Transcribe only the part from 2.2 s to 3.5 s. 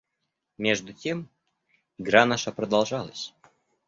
наша продолжалась.